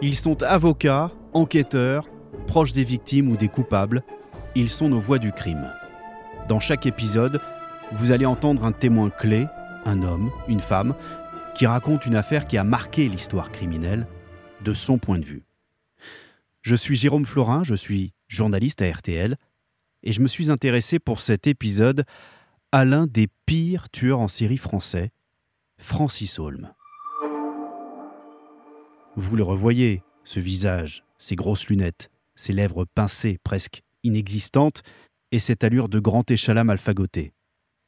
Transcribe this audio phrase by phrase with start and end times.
[0.00, 2.08] Ils sont avocats, enquêteurs,
[2.46, 4.04] proches des victimes ou des coupables.
[4.54, 5.72] Ils sont nos voix du crime.
[6.48, 7.40] Dans chaque épisode,
[7.92, 9.46] vous allez entendre un témoin clé,
[9.84, 10.94] un homme, une femme,
[11.56, 14.06] qui raconte une affaire qui a marqué l'histoire criminelle
[14.64, 15.42] de son point de vue.
[16.62, 19.36] Je suis Jérôme Florin, je suis journaliste à RTL,
[20.04, 22.04] et je me suis intéressé pour cet épisode
[22.70, 25.10] à l'un des pires tueurs en série français,
[25.76, 26.70] Francis Holm.
[29.20, 34.84] Vous le revoyez, ce visage, ces grosses lunettes, ses lèvres pincées, presque inexistantes,
[35.32, 37.32] et cette allure de grand échalas mal fagoté.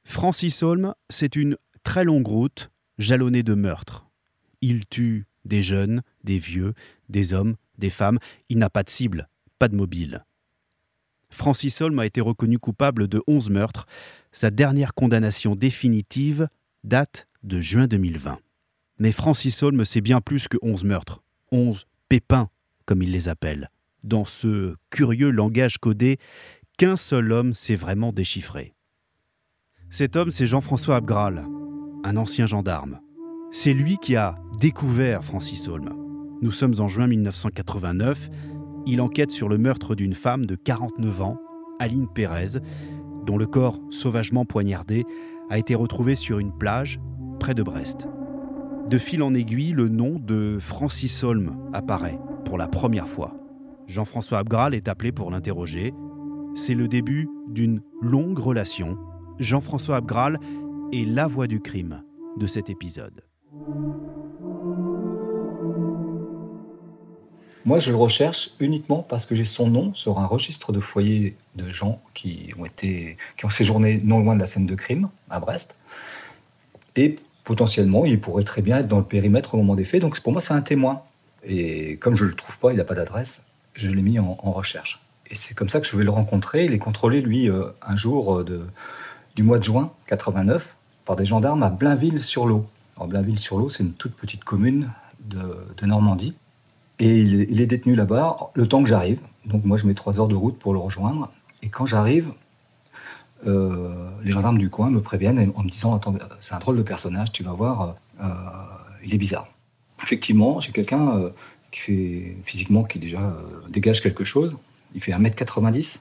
[0.02, 4.08] Francis Holm, c'est une très longue route jalonnée de meurtres.
[4.60, 6.74] Il tue des jeunes, des vieux,
[7.08, 8.18] des hommes, des femmes.
[8.48, 9.28] Il n'a pas de cible,
[9.60, 10.24] pas de mobile.
[11.30, 13.86] Francis Holm a été reconnu coupable de 11 meurtres.
[14.32, 16.48] Sa dernière condamnation définitive
[16.82, 18.40] date de juin 2020.
[19.00, 21.22] Mais Francis Holm, c'est bien plus que 11 meurtres.
[21.52, 22.50] 11 pépins,
[22.84, 23.70] comme il les appelle.
[24.04, 26.18] Dans ce curieux langage codé
[26.76, 28.74] qu'un seul homme sait vraiment déchiffrer.
[29.88, 31.46] Cet homme, c'est Jean-François Abgral,
[32.04, 33.00] un ancien gendarme.
[33.50, 35.88] C'est lui qui a découvert Francis Holm.
[36.42, 38.28] Nous sommes en juin 1989.
[38.86, 41.38] Il enquête sur le meurtre d'une femme de 49 ans,
[41.78, 42.60] Aline Pérez,
[43.24, 45.06] dont le corps sauvagement poignardé
[45.48, 47.00] a été retrouvé sur une plage
[47.38, 48.06] près de Brest.
[48.88, 53.34] De fil en aiguille, le nom de Francis Holm apparaît pour la première fois.
[53.86, 55.92] Jean-François Abgral est appelé pour l'interroger.
[56.54, 58.98] C'est le début d'une longue relation.
[59.38, 60.38] Jean-François Abgral
[60.92, 62.02] est la voix du crime
[62.36, 63.22] de cet épisode.
[67.64, 71.36] Moi, je le recherche uniquement parce que j'ai son nom sur un registre de foyers
[71.56, 75.10] de gens qui ont, été, qui ont séjourné non loin de la scène de crime,
[75.28, 75.78] à Brest.
[76.96, 77.18] Et
[77.50, 80.00] potentiellement, il pourrait très bien être dans le périmètre au moment des faits.
[80.00, 81.02] Donc pour moi, c'est un témoin.
[81.42, 84.34] Et comme je ne le trouve pas, il n'a pas d'adresse, je l'ai mis en,
[84.52, 85.00] recherche.
[85.28, 86.64] Et c'est comme ça que je vais le rencontrer.
[86.64, 88.68] Il est contrôlé, lui, euh, un jour euh,
[89.34, 92.68] du mois de juin 89 par des gendarmes à Blainville-sur-Lot.
[93.04, 94.90] Blainville-sur-Lot, c'est une toute petite commune
[95.24, 96.34] de Normandie.
[97.00, 99.18] Et il, est détenu là-bas le temps que j'arrive.
[99.44, 101.32] Donc moi, je mets trois heures de route pour le rejoindre.
[101.62, 102.30] Et quand j'arrive,
[103.44, 107.32] les gendarmes du coin me préviennent en me disant Attends, c'est un drôle de personnage,
[107.32, 108.26] tu vas voir, euh,
[109.04, 109.48] il est bizarre.
[110.02, 111.30] Effectivement, j'ai quelqu'un euh,
[111.70, 113.34] qui fait physiquement qui déjà
[113.68, 114.56] dégage quelque chose.
[114.94, 116.00] Il fait 1m90,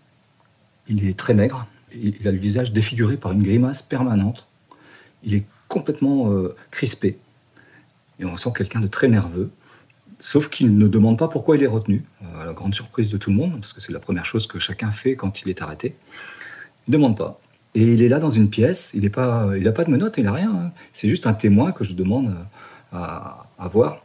[0.87, 4.47] il est très maigre, il a le visage défiguré par une grimace permanente,
[5.23, 6.33] il est complètement
[6.71, 7.19] crispé.
[8.19, 9.51] Et on sent quelqu'un de très nerveux.
[10.19, 12.03] Sauf qu'il ne demande pas pourquoi il est retenu,
[12.41, 14.59] à la grande surprise de tout le monde, parce que c'est la première chose que
[14.59, 15.95] chacun fait quand il est arrêté.
[16.89, 17.39] Demande pas.
[17.75, 20.33] Et il est là dans une pièce, il n'a pas, pas de menottes, il n'a
[20.33, 20.51] rien.
[20.51, 20.71] Hein.
[20.91, 22.35] C'est juste un témoin que je demande
[22.91, 24.03] à, voir.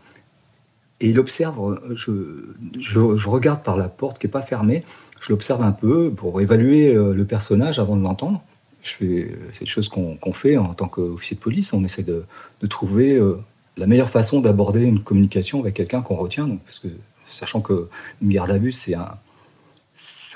[1.00, 4.84] Et il observe, je, regarde par la porte qui n'est pas fermée,
[5.18, 8.42] je l'observe un peu pour évaluer euh, le personnage avant de l'entendre.
[8.82, 12.24] Je fais, c'est des choses qu'on, fait en tant qu'officier de police, on essaie de,
[12.60, 13.38] de trouver euh,
[13.78, 16.88] la meilleure façon d'aborder une communication avec quelqu'un qu'on retient, donc, parce que
[17.26, 17.88] sachant que
[18.20, 19.16] une garde à vue, c'est un,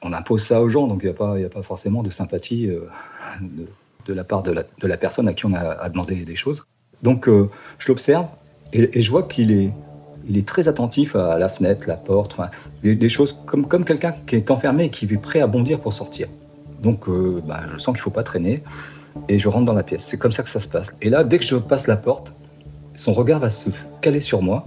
[0.02, 2.68] on impose ça aux gens, donc il n'y a, pas, a pas forcément de sympathie
[2.68, 2.88] euh,
[4.06, 6.64] de, la part de la, personne à qui on a, demandé des choses.
[7.02, 8.26] Donc euh, je l'observe
[8.72, 9.72] et, je vois qu'il est,
[10.46, 12.36] très attentif à la fenêtre, la porte,
[12.82, 15.92] des, choses comme, comme quelqu'un qui est enfermé et qui est prêt à bondir pour
[15.92, 16.28] sortir.
[16.82, 18.62] Donc euh, bah, je sens qu'il ne faut pas traîner
[19.28, 20.04] et je rentre dans la pièce.
[20.04, 20.94] C'est comme ça que ça se passe.
[21.02, 22.32] Et là, dès que je passe la porte,
[22.94, 23.70] son regard va se
[24.00, 24.66] caler sur moi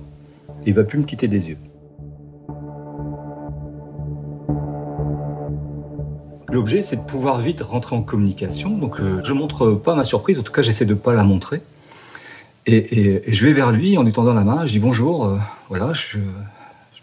[0.65, 1.57] et il va plus me quitter des yeux.
[6.51, 8.77] L'objet, c'est de pouvoir vite rentrer en communication.
[8.77, 10.37] Donc, euh, je montre pas ma surprise.
[10.37, 11.61] En tout cas, j'essaie de pas la montrer.
[12.67, 14.65] Et, je vais vers lui en lui tendant la main.
[14.65, 15.25] Je dis bonjour.
[15.25, 15.37] Euh,
[15.69, 16.17] voilà, je,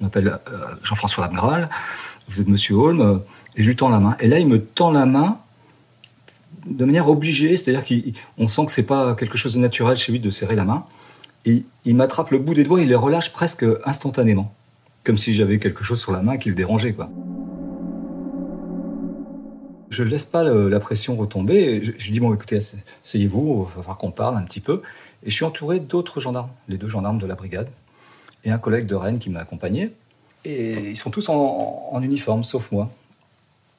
[0.01, 1.69] m'appelle euh, Jean-François Abgral.
[2.29, 3.23] Vous êtes Monsieur Holm.
[3.57, 4.17] et je lui tends la main.
[4.21, 5.39] Et là, il me tend la main
[6.67, 7.57] de manière obligée.
[7.57, 7.85] C'est-à-dire
[8.37, 10.85] qu'on sent que c'est pas quelque chose de naturel chez lui de serrer la main
[11.85, 14.55] il m'attrape le bout des doigts, il les relâche presque instantanément.
[15.05, 17.09] Comme si j'avais quelque chose sur la main qui le dérangeait, quoi.
[19.99, 21.83] Je ne laisse pas la pression retomber.
[21.83, 22.59] Je, lui dis, bon, écoutez,
[23.03, 24.81] asseyez-vous, il va falloir qu'on parle un petit peu.
[25.25, 27.69] Et je suis entouré d'autres gendarmes, les deux gendarmes de la brigade,
[28.45, 29.91] et un collègue de Rennes qui m'a accompagné.
[30.45, 32.93] Et ils sont tous en, uniforme, sauf moi.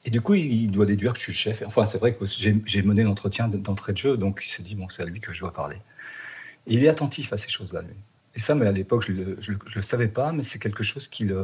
[0.04, 1.62] Et du coup, il, doit déduire que je suis le chef.
[1.66, 4.90] Enfin, c'est vrai que j'ai mené l'entretien d'entrée de jeu, donc il s'est dit, bon,
[4.90, 5.78] c'est à lui que je dois parler
[6.66, 7.94] il est attentif à ces choses-là, lui.
[8.36, 9.36] Et ça, mais à l'époque, je ne
[9.74, 11.34] le, savais pas, mais c'est quelque chose qu'il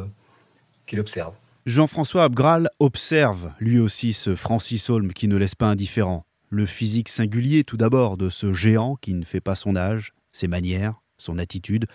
[0.98, 1.34] observe.
[1.66, 6.24] Jean-François Abgral observe lui aussi ce Francis Holm qui ne laisse pas indifférent.
[6.48, 10.46] Le physique singulier tout d'abord de ce géant qui ne fait pas son âge, ses
[10.46, 11.88] manières, son attitude,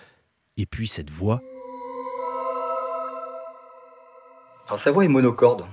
[0.57, 1.41] et puis cette voix.
[4.67, 5.63] Alors sa voix est monocorde,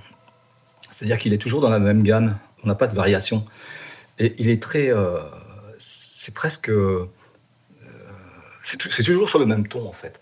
[0.91, 3.45] c'est-à-dire qu'il est toujours dans la même gamme, on n'a pas de variation.
[4.17, 4.93] Et il est très...
[4.93, 5.19] Euh,
[5.77, 6.69] c'est presque...
[6.69, 7.09] Euh,
[8.63, 10.21] c'est toujours sur le même ton en fait.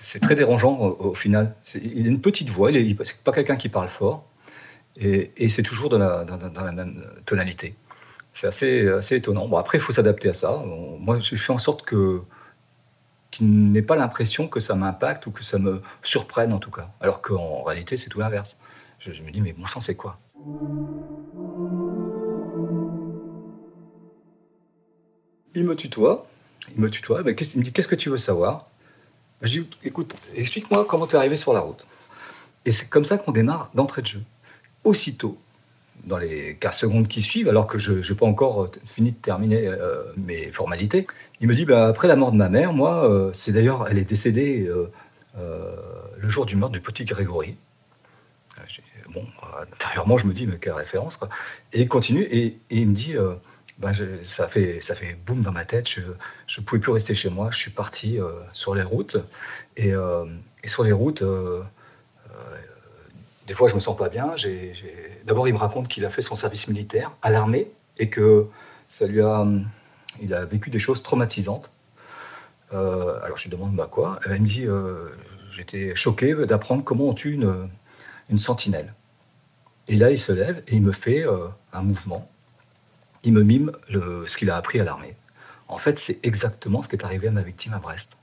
[0.00, 1.54] C'est très dérangeant au, final.
[1.74, 4.24] Il a une petite voix, il n'est pas quelqu'un qui parle fort,
[4.96, 7.74] et, c'est toujours dans la, même tonalité.
[8.32, 9.48] C'est assez, assez étonnant.
[9.48, 10.62] Bon, après, il faut s'adapter à ça.
[10.98, 12.22] Moi, je fais en sorte que
[13.30, 16.90] qu'il n'ait pas l'impression que ça m'impacte ou que ça me surprenne en tout cas.
[17.00, 18.58] Alors qu'en réalité, c'est tout l'inverse.
[19.00, 20.18] Je, me dis, mais bon sang, c'est quoi?
[25.54, 26.26] Il me tutoie.
[26.74, 27.22] Il me tutoie.
[27.22, 28.70] Ben, il me dit, qu'est-ce que tu veux savoir?
[29.42, 31.86] Je dis, écoute, explique-moi comment tu es arrivé sur la route.
[32.64, 34.22] Et c'est comme ça qu'on démarre d'entrée de jeu.
[34.84, 35.38] Aussitôt,
[36.04, 39.16] dans les 15 secondes qui suivent, alors que je n'ai pas encore euh, fini de
[39.16, 41.06] terminer euh, mes formalités,
[41.40, 43.98] il me dit bah, après la mort de ma mère, moi, euh, c'est d'ailleurs, elle
[43.98, 44.68] est décédée
[46.20, 47.56] le jour du meurtre du petit Grégory.
[49.14, 49.24] Bon,
[49.72, 51.28] intérieurement, je me dis mais quelle référence quoi.
[51.72, 53.14] Et il continue et, il me dit
[53.78, 53.92] bah,
[54.24, 55.88] ça fait ça fait boum dans ma tête.
[55.88, 57.50] Je ne pouvais plus rester chez moi.
[57.50, 58.18] Je suis parti
[58.52, 59.16] sur les routes
[59.76, 61.22] et, et sur les routes
[63.48, 64.34] des fois, je me sens pas bien.
[65.24, 68.46] D'abord, il me raconte qu'il a fait son service militaire à l'armée et que
[68.88, 69.46] ça lui a,
[70.20, 71.70] il a vécu des choses traumatisantes.
[72.74, 74.20] Euh, alors, je lui demande bah quoi?
[74.24, 75.08] Elle me dit euh,
[75.50, 77.70] j'étais choqué d'apprendre comment on tue une,
[78.28, 78.92] une, sentinelle.
[79.88, 82.30] Et là, il se lève et il me fait euh, un mouvement.
[83.24, 85.16] Il me mime ce qu'il a appris à l'armée.
[85.68, 88.16] En fait, c'est exactement ce qui est arrivé à ma victime à Brest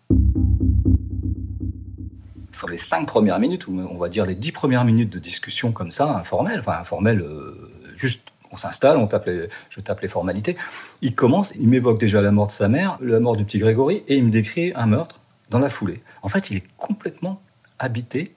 [2.56, 5.72] sur les cinq premières minutes, ou on va dire les dix premières minutes de discussion
[5.72, 7.54] comme ça, informelle, enfin informelle, euh,
[7.98, 9.30] juste on s'installe, on tape
[9.70, 10.56] je tape les formalités.
[11.02, 14.04] Il commence, il m'évoque déjà la mort de sa mère, la mort du petit Grégory,
[14.08, 15.20] et il me décrit un meurtre
[15.50, 16.02] dans la foulée.
[16.22, 17.42] En fait, il est complètement
[17.80, 18.34] habité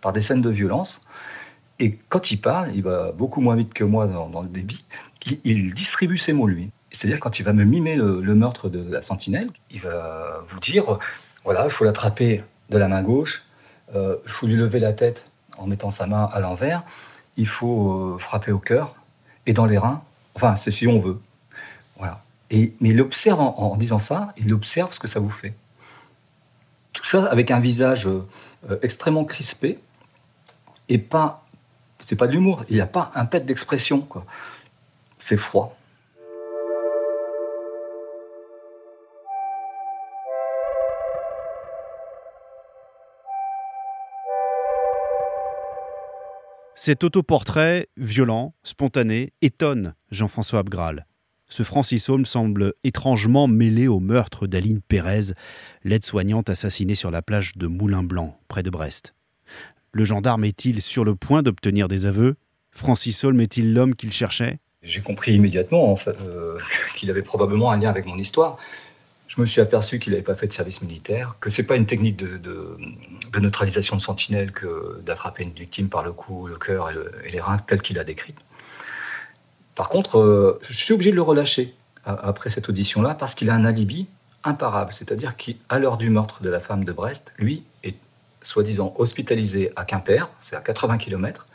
[0.00, 1.04] par des scènes de violence.
[1.80, 4.84] Et quand il parle, il va beaucoup moins vite que moi dans, le débit,
[5.44, 6.70] il, distribue ses mots, lui.
[6.90, 10.98] C'est-à-dire, quand il va me mimer le, meurtre de la sentinelle, il va vous dire
[11.44, 13.44] voilà, il faut l'attraper de la main gauche,
[13.94, 15.24] euh, il faut lui lever la tête
[15.56, 16.82] en mettant sa main à l'envers,
[17.36, 18.94] il faut euh, frapper au cœur
[19.46, 20.02] et dans les reins,
[20.34, 21.18] enfin c'est si on veut.
[21.96, 22.22] Voilà.
[22.50, 25.54] Et, mais il observe en, disant ça, il observe ce que ça vous fait.
[26.92, 28.26] Tout ça avec un visage euh,
[28.82, 29.78] extrêmement crispé
[30.88, 31.46] et pas,
[32.00, 34.24] c'est pas de l'humour, il n'y a pas un pet d'expression, quoi.
[35.18, 35.76] C'est froid.
[46.74, 51.06] Cet autoportrait, violent, spontané, étonne Jean-François Abgral.
[51.48, 55.34] Ce Francis Holmes semble étrangement mêlé au meurtre d'Aline Pérez,
[55.82, 59.14] l'aide-soignante assassinée sur la plage de Moulin Blanc, près de Brest.
[59.92, 62.36] Le gendarme est-il sur le point d'obtenir des aveux?
[62.70, 64.60] Francis Holmes est-il l'homme qu'il cherchait?
[64.88, 66.58] J'ai compris immédiatement euh,
[66.96, 68.58] qu'il avait probablement un lien avec mon histoire
[69.28, 71.86] je me suis aperçu qu'il n'avait pas fait de service militaire, que c'est pas une
[71.86, 72.78] technique de,
[73.38, 77.58] neutralisation de sentinelle que d'attraper une victime par le cou, le cœur et, les reins
[77.58, 78.34] tel qu'il a décrit.
[79.74, 81.74] Par contre, euh, je suis obligé de le relâcher
[82.04, 84.06] après cette audition-là parce qu'il a un alibi
[84.44, 87.96] imparable, c'est-à-dire qu'à l'heure du meurtre de la femme de Brest, lui est
[88.40, 91.46] soi-disant hospitalisé à Quimper, c'est à 80 km,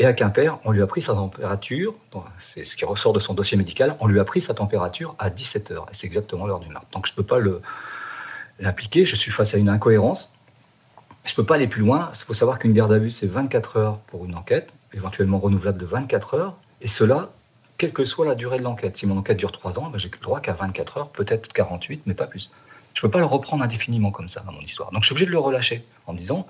[0.00, 1.94] et à Quimper, on lui a pris sa température,
[2.38, 5.28] c'est ce qui ressort de son dossier médical, on lui a pris sa température à
[5.28, 5.86] 17 heures.
[5.90, 6.86] Et c'est exactement l'heure du meurtre.
[6.92, 7.38] Donc je ne peux pas
[8.58, 10.32] l'impliquer, je suis face à une incohérence.
[11.26, 12.10] Je ne peux pas aller plus loin.
[12.14, 15.76] Il faut savoir qu'une garde à vue, c'est 24 heures pour une enquête, éventuellement renouvelable
[15.76, 16.56] de 24 heures.
[16.80, 17.28] Et cela,
[17.76, 18.96] quelle que soit la durée de l'enquête.
[18.96, 22.04] Si mon enquête dure 3 ans, ben j'ai le droit qu'à 24 heures, peut-être 48,
[22.06, 22.50] mais pas plus.
[22.94, 24.92] Je ne peux pas le reprendre indéfiniment comme ça dans mon histoire.
[24.92, 26.46] Donc je suis obligé de le relâcher en me disant,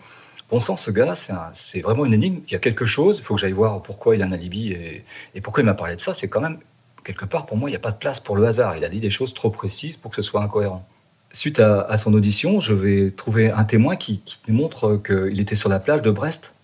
[0.51, 1.15] Bon sang, ce gars-là,
[1.55, 2.41] c'est vraiment une énigme.
[2.49, 4.73] Il y a quelque chose, il faut que j'aille voir pourquoi il a un alibi
[4.73, 6.13] et, pourquoi il m'a parlé de ça.
[6.13, 6.59] C'est quand même,
[7.05, 8.77] quelque part, pour moi, il n'y a pas de place pour le hasard.
[8.77, 10.85] Il a dit des choses trop précises pour que ce soit incohérent.
[11.31, 15.79] Suite à, son audition, je vais trouver un témoin qui, montre qu'il était sur la
[15.79, 16.55] plage de Brest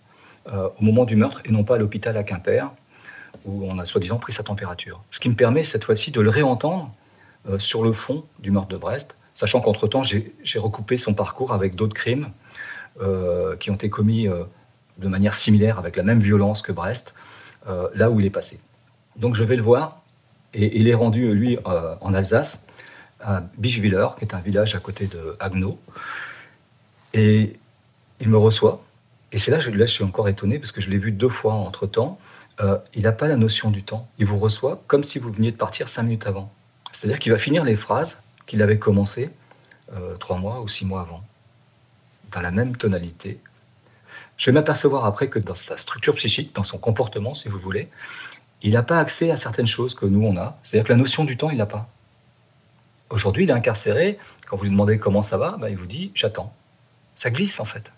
[0.51, 2.69] euh, au moment du meurtre et non pas à l'hôpital à Quimper,
[3.45, 5.01] où on a soi-disant pris sa température.
[5.11, 6.93] Ce qui me permet cette fois-ci de le réentendre
[7.49, 11.75] euh, sur le fond du meurtre de Brest, sachant qu'entre-temps, j'ai recoupé son parcours avec
[11.75, 12.31] d'autres crimes
[13.59, 14.43] qui ont été commis euh,
[14.97, 17.13] de manière similaire, avec la même violence que Brest,
[17.67, 18.59] euh, là où il est passé.
[19.15, 20.01] Donc je vais le voir,
[20.53, 22.65] et il est rendu, lui, en Alsace,
[23.19, 25.79] à Bischwiller, qui est un village à côté de Haguenau.
[27.13, 27.57] Et
[28.21, 28.83] il me reçoit.
[29.31, 31.29] Et c'est là, je, là, je suis encore étonné, parce que je l'ai vu deux
[31.29, 32.17] fois entre-temps.
[32.95, 34.07] il n'a pas la notion du temps.
[34.17, 36.51] Il vous reçoit comme si vous veniez de partir cinq minutes avant.
[36.91, 39.29] C'est-à-dire qu'il va finir les phrases qu'il avait commencées
[40.19, 41.21] trois mois ou six mois avant
[42.31, 43.39] dans la même tonalité.
[44.37, 47.89] Je vais m'apercevoir après que dans sa structure psychique, dans son comportement, si vous voulez,
[48.61, 50.57] il n'a pas accès à certaines choses que nous, on a.
[50.63, 51.89] C'est-à-dire que la notion du temps, il n'a pas.
[53.09, 54.17] Aujourd'hui, il est incarcéré.
[54.47, 56.53] Quand vous lui demandez comment ça va, bah, il vous dit j'attends.
[57.15, 57.91] Ça glisse en fait.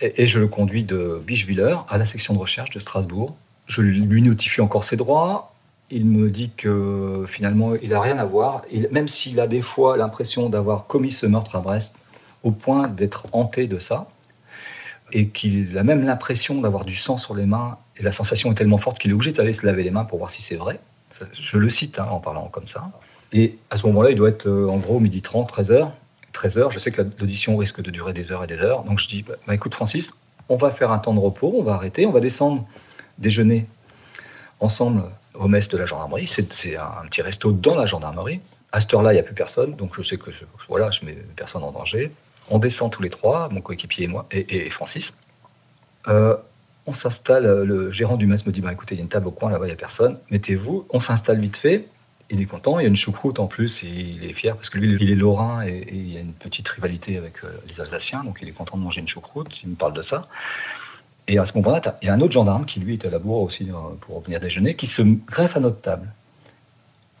[0.00, 3.34] Et, je le conduis de Bischwiller à la section de recherche de Strasbourg.
[3.66, 5.52] Je lui notifie encore ses droits,
[5.92, 8.62] il me dit que finalement, il n'a rien à voir.
[8.90, 11.94] même s'il a des fois l'impression d'avoir commis ce meurtre à Brest,
[12.42, 14.08] au point d'être hanté de ça,
[15.12, 18.54] et qu'il a même l'impression d'avoir du sang sur les mains, et la sensation est
[18.54, 20.80] tellement forte qu'il est obligé d'aller se laver les mains pour voir si c'est vrai.
[21.34, 22.90] Je le cite hein, en parlant comme ça.
[23.32, 25.88] Et à ce moment-là, il doit être euh, en gros midi 30, 13 h
[26.32, 28.84] 13 h je sais que l'audition risque de durer des heures et des heures.
[28.84, 30.12] Donc je dis, bah, bah, écoute Francis,
[30.48, 32.66] on va faire un temps de repos, on va arrêter, on va descendre
[33.18, 33.66] déjeuner
[34.60, 35.02] ensemble
[35.34, 36.26] au mess de la gendarmerie.
[36.26, 38.40] C'est un petit resto dans la gendarmerie.
[38.70, 40.30] À cette heure-là, il n'y a plus personne, donc je sais que
[40.68, 42.10] voilà, je mets personne en danger.
[42.50, 45.12] On descend tous les trois, mon coéquipier et moi, et, Francis.
[46.08, 46.36] Euh,
[46.86, 49.28] on s'installe, le gérant du mess me dit bah, écoutez, il y a une table
[49.28, 50.86] au coin, là-bas, il n'y a personne, mettez-vous.
[50.90, 51.86] On s'installe vite fait.
[52.32, 54.78] Il est content, il y a une choucroute en plus, il est fier parce que
[54.78, 58.24] lui, il est lorrain et, il y a une petite rivalité avec euh, les Alsaciens,
[58.24, 60.28] donc il est content de manger une choucroute, il me parle de ça.
[61.28, 63.18] Et à ce moment-là, il y a un autre gendarme qui, lui, était à la
[63.18, 66.08] bourre aussi euh, pour venir déjeuner, qui se greffe à notre table,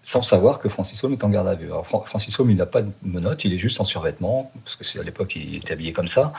[0.02, 1.66] sans savoir que Francis Homme est en garde à vue.
[1.66, 4.84] Alors, Francis Homme, il n'a pas de menottes, il est juste en survêtement, parce que
[4.84, 6.32] c'est à l'époque, il était habillé comme ça.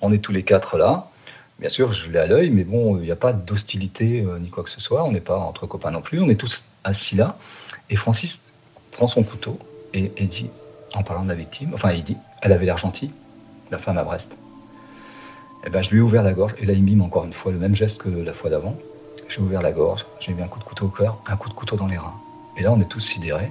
[0.00, 1.10] On est tous les quatre là.
[1.58, 4.48] Bien sûr, je l'ai à l'œil, mais bon, il n'y a pas d'hostilité euh, ni
[4.48, 5.04] quoi que ce soit.
[5.04, 6.20] On n'est pas entre copains non plus.
[6.20, 7.36] On est tous assis là.
[7.90, 8.52] Et Francis
[8.92, 9.58] prend son couteau
[9.94, 10.50] et, et dit,
[10.94, 13.10] en parlant de la victime, enfin, il dit, elle avait l'air gentille,
[13.70, 14.36] la femme à Brest.
[15.66, 16.54] Eh ben, je lui ai ouvert la gorge.
[16.60, 18.76] Et là, il mime encore une fois le même geste que la fois d'avant.
[19.28, 21.54] J'ai ouvert la gorge, j'ai mis un coup de couteau au cœur, un coup de
[21.54, 22.14] couteau dans les reins.
[22.56, 23.50] Et là, on est tous sidérés.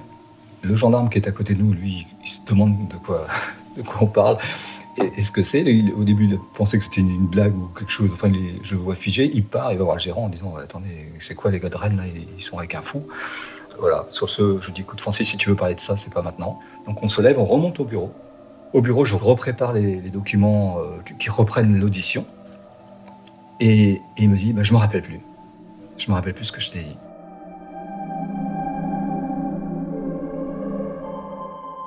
[0.62, 3.26] Le gendarme qui est à côté de nous, lui, il se demande de quoi,
[3.76, 4.38] de quoi on parle
[4.98, 5.60] et, ce que c'est.
[5.94, 8.10] Au début, il pensait que c'était une, blague ou quelque chose.
[8.14, 9.30] Enfin, je le vois figé.
[9.34, 11.76] Il part, il va voir le gérant en disant Attendez, c'est quoi les gars de
[11.76, 12.04] Rennes là
[12.38, 13.06] Ils sont avec un fou.
[13.78, 16.22] Voilà, sur ce, je dis Écoute, Francis, si tu veux parler de ça, c'est pas
[16.22, 16.60] maintenant.
[16.86, 18.12] Donc on se lève, on remonte au bureau.
[18.72, 22.26] Au bureau, je reprépare les, documents euh, qui reprennent l'audition.
[23.60, 25.20] Et, il me dit, bah, je me rappelle plus.
[25.96, 26.96] Je me rappelle plus ce que je t'ai dit.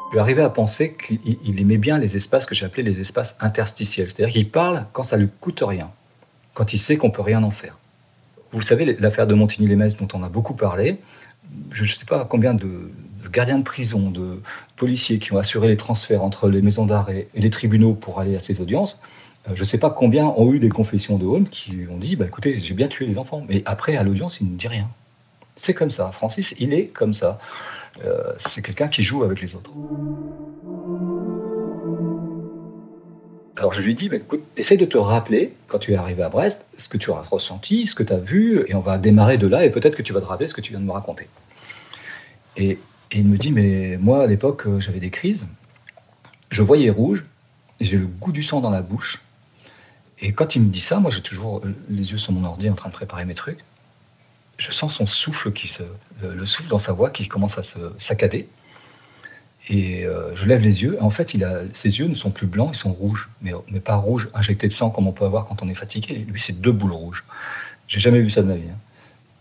[0.08, 4.10] Je suis arrivé à penser qu'il aimait bien les espaces que j'appelais les espaces interstitiels.
[4.10, 5.92] C'est-à-dire qu'il parle quand ça lui coûte rien,
[6.56, 7.78] quand il sait qu'on peut rien en faire.
[8.52, 10.98] Vous savez, l'affaire de Montigny-les-Metz dont on a beaucoup parlé,
[11.72, 12.92] je ne sais pas combien de,
[13.32, 14.42] gardiens de prison, de
[14.76, 18.36] policiers qui ont assuré les transferts entre les maisons d'arrêt et les tribunaux pour aller
[18.36, 19.02] à ces audiences.
[19.48, 22.16] Euh, je ne sais pas combien ont eu des confessions de Holmes qui ont dit
[22.16, 23.44] bah, écoutez, j'ai bien tué les enfants.
[23.48, 24.88] Mais après, à l'audience, il ne dit rien.
[25.56, 26.12] C'est comme ça.
[26.12, 27.40] Francis, il est comme ça.
[28.06, 29.72] Euh, c'est quelqu'un qui joue avec les autres.
[33.60, 36.30] Alors je lui dis, bah, écoute, essaye de te rappeler, quand tu es arrivé à
[36.30, 39.38] Brest, ce que tu as ressenti, ce que tu as vu, et on va démarrer
[39.38, 40.92] de là, et peut-être que tu vas te rappeler ce que tu viens de me
[40.92, 41.28] raconter.
[42.58, 42.80] Et
[43.12, 45.46] et il me dit, mais moi, à l'époque, euh, j'avais des crises.
[46.52, 47.26] Je voyais rouge,
[47.80, 49.22] j'ai le goût du sang dans la bouche.
[50.20, 52.76] Et quand il me dit ça, moi, j'ai toujours les yeux sur mon ordi en
[52.76, 53.64] train de préparer mes trucs.
[54.58, 55.84] Je sens son souffle, qui se,
[56.22, 57.64] le souffle dans sa voix qui commence à
[57.98, 58.48] saccader.
[59.70, 60.98] Et euh, je lève les yeux.
[61.00, 61.36] Et en fait,
[61.74, 63.30] ses yeux ne sont plus blancs, ils sont rouges.
[63.42, 66.26] Mais, pas rouges injectés de sang comme on peut avoir quand on est fatigué.
[66.28, 67.24] Lui, c'est deux boules rouges.
[67.88, 68.70] J'ai jamais vu ça de ma vie.
[68.70, 68.78] Hein.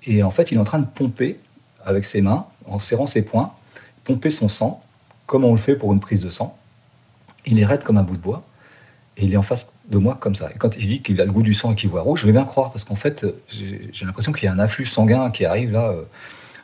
[0.04, 1.38] Et en fait, il est en train de pomper
[1.84, 3.52] avec ses mains, en serrant ses poings,
[4.04, 4.82] pomper son sang,
[5.26, 6.56] comme on le fait pour une prise de sang.
[7.46, 8.44] Il est raide comme un bout de bois,
[9.16, 10.50] et il est en face de moi comme ça.
[10.54, 12.26] Et quand il dit qu'il a le goût du sang et qu'il voit rouge, je
[12.26, 15.44] vais bien croire, parce qu'en fait, j'ai l'impression qu'il y a un afflux sanguin qui
[15.46, 16.02] arrive là, euh,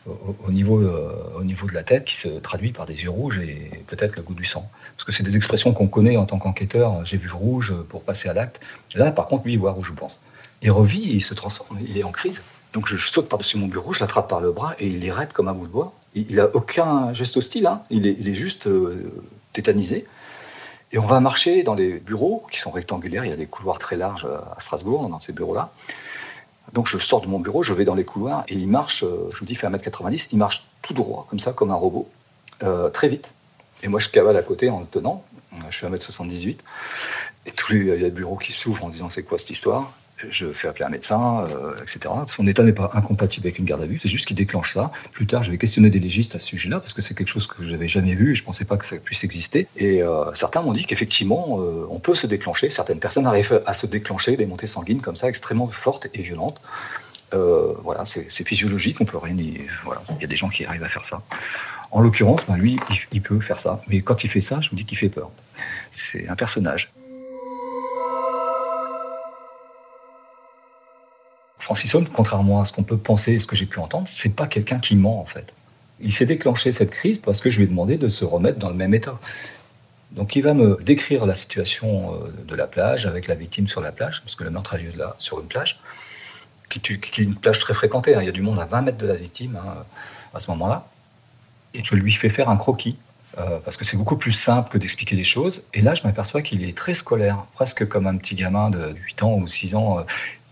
[0.06, 3.38] au, niveau, euh, au niveau de la tête, qui se traduit par des yeux rouges
[3.38, 4.68] et peut-être le goût du sang.
[4.96, 8.28] Parce que c'est des expressions qu'on connaît en tant qu'enquêteur, j'ai vu rouge pour passer
[8.28, 8.60] à l'acte.
[8.94, 10.20] Là, par contre, lui, il voit rouge, je pense.
[10.62, 12.42] Il revit, il se transforme, il est en crise.
[12.74, 15.32] Donc je saute par-dessus mon bureau, je l'attrape par le bras et il est raide
[15.32, 15.94] comme un bout de bois.
[16.16, 17.82] Il n'a aucun geste hostile, hein.
[17.88, 19.12] il, est, juste euh,
[19.52, 20.06] tétanisé.
[20.92, 23.78] Et on va marcher dans les bureaux qui sont rectangulaires, il y a des couloirs
[23.78, 25.72] très larges euh, à Strasbourg, dans ces bureaux-là.
[26.72, 29.28] Donc je sors de mon bureau, je vais dans les couloirs et il marche, euh,
[29.32, 32.08] je vous dis, il fait 1m90, il marche tout droit, comme ça, comme un robot,
[32.92, 33.30] très vite.
[33.82, 35.24] Et moi je cavale à côté en le tenant,
[35.70, 36.58] je fais 1m78.
[37.46, 39.50] Et tous les, il y a des bureaux qui s'ouvrent en disant c'est quoi cette
[39.50, 39.92] histoire?
[40.30, 42.14] Je fais appeler un médecin, euh, etc.
[42.28, 44.90] Son état n'est pas incompatible avec une garde à vue, c'est juste qu'il déclenche ça.
[45.12, 47.46] Plus tard, je vais questionner des légistes à ce sujet-là, parce que c'est quelque chose
[47.46, 49.66] que je n'avais jamais vu et je ne pensais pas que ça puisse exister.
[49.76, 53.74] Et euh, certains m'ont dit qu'effectivement, euh, on peut se déclencher, certaines personnes arrivent à
[53.74, 56.60] se déclencher des montées sanguines comme ça, extrêmement fortes et violentes.
[57.32, 59.36] voilà, c'est physiologique, on peut rien
[59.84, 61.22] Voilà, il y a des gens qui arrivent à faire ça.
[61.90, 62.78] En l'occurrence, ben, lui,
[63.12, 63.82] il peut faire ça.
[63.88, 65.30] Mais quand il fait ça, je me dis qu'il fait peur.
[65.90, 66.92] C'est un personnage.
[71.64, 74.46] Francis contrairement à ce qu'on peut penser et ce que j'ai pu entendre, c'est pas
[74.46, 75.54] quelqu'un qui ment en fait.
[75.98, 78.68] Il s'est déclenché cette crise parce que je lui ai demandé de se remettre dans
[78.68, 79.18] le même état.
[80.10, 83.80] Donc il va me décrire la situation euh, de la plage avec la victime sur
[83.80, 85.80] la plage, parce que le meurtre a lieu là, sur une plage,
[86.68, 88.14] qui, est une plage très fréquentée.
[88.14, 88.20] Hein.
[88.20, 89.84] Il y a du monde à 20 mètres de la victime hein,
[90.34, 90.86] à ce moment-là.
[91.72, 92.98] Et je lui fais faire un croquis,
[93.38, 95.64] euh, parce que c'est beaucoup plus simple que d'expliquer les choses.
[95.72, 99.22] Et là, je m'aperçois qu'il est très scolaire, presque comme un petit gamin de 8
[99.22, 100.00] ans ou 6 ans.
[100.00, 100.02] Euh,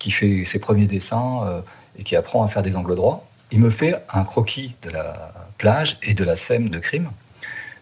[0.02, 1.60] qui fait ses premiers dessins euh,
[1.96, 5.32] et qui apprend à faire des angles droits, il me fait un croquis de la
[5.58, 7.12] plage et de la scène de crime,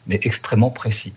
[0.07, 1.15] mais extrêmement précis.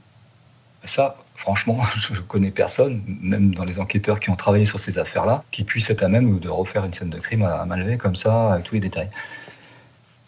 [0.86, 4.98] Ça, franchement, je ne connais personne, même dans les enquêteurs qui ont travaillé sur ces
[4.98, 8.15] affaires-là, qui puisse être à même de refaire une scène de crime à main comme
[8.15, 9.10] ça, avec tous les détails.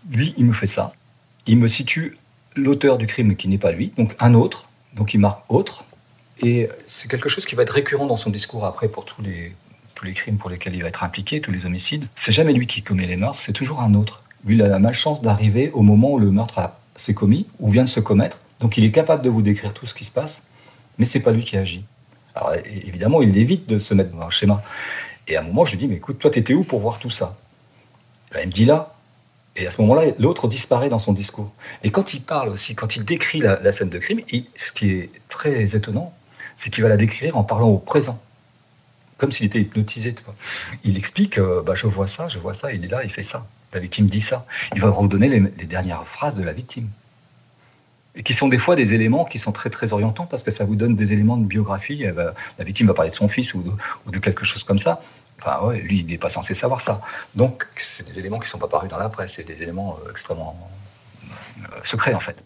[0.10, 0.92] Lui, il me fait ça.
[1.48, 2.18] Il me situe
[2.58, 5.86] l'auteur du crime qui n'est pas lui, donc un autre, donc il marque autre.
[6.42, 9.56] Et c'est quelque chose qui va être récurrent dans son discours après pour tous les,
[10.06, 12.82] les crimes pour lesquels il va être impliqué, tous les homicides, c'est jamais lui qui
[12.82, 14.24] commet les meurtres, c'est toujours un autre.
[14.46, 17.84] Lui, il a la malchance d'arriver au moment où le meurtre s'est commis ou vient
[17.84, 18.40] de se commettre.
[18.60, 20.46] Donc il est capable de vous décrire tout ce qui se passe,
[20.98, 21.84] mais c'est pas lui qui agit.
[22.36, 24.64] Alors évidemment, il évite de se mettre dans un schéma.
[25.28, 27.10] Et à un moment, je lui dis, mais écoute, toi, t'étais où pour voir tout
[27.10, 27.38] ça?
[28.32, 28.94] Ben, Il me dit là.
[29.58, 31.54] Et à ce moment-là, l'autre disparaît dans son discours.
[31.84, 34.20] Et quand il parle aussi, quand il décrit la, scène de crime,
[34.56, 36.14] ce qui est très étonnant,
[36.58, 38.22] c'est qu'il va la décrire en parlant au présent
[39.18, 40.16] comme s'il était hypnotisé.
[40.84, 43.24] Il explique euh, bah, Je vois ça, je vois ça, il est là, il fait
[43.24, 43.48] ça.
[43.74, 44.46] La victime dit ça.
[44.74, 46.88] Il va redonner les, dernières phrases de la victime.
[48.16, 50.64] Et qui sont des fois des éléments qui sont très très orientants parce que ça
[50.64, 52.06] vous donne des éléments de biographie.
[52.06, 53.64] la victime va parler de son fils ou
[54.08, 55.02] de, quelque chose comme ça.
[55.40, 57.02] Enfin, lui, il n'est pas censé savoir ça.
[57.36, 59.34] Donc, c'est des éléments qui ne sont pas parus dans la presse.
[59.36, 60.58] C'est des éléments euh, extrêmement
[61.60, 62.38] euh, secrets, en fait.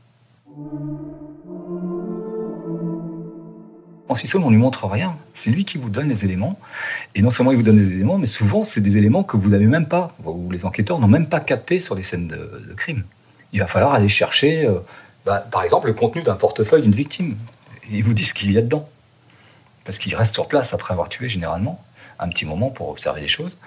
[4.09, 5.15] En Sisson, on lui montre rien.
[5.35, 6.59] C'est lui qui vous donne les éléments.
[7.13, 9.49] Et non seulement il vous donne des éléments, mais souvent, c'est des éléments que vous
[9.49, 13.03] n'avez même pas, ou les enquêteurs n'ont même pas capté sur les scènes de, crime.
[13.53, 14.79] Il va falloir aller chercher, euh,
[15.25, 17.37] bah, par exemple, le contenu d'un portefeuille d'une victime.
[17.91, 18.89] Il vous dit ce qu'il y a dedans.
[19.85, 21.83] Parce qu'il reste sur place après avoir tué, généralement,
[22.19, 23.57] un petit moment pour observer les choses.